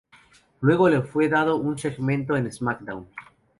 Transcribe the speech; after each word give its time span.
Luego 0.61 0.89
le 0.89 1.03
fue 1.03 1.29
dado 1.29 1.57
un 1.57 1.77
segmento 1.77 2.35
en 2.35 2.51
"SmackDown! 2.51 3.07